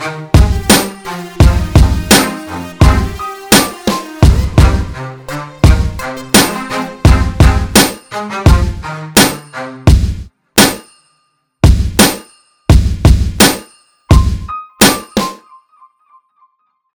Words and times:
Bye. 0.00 0.39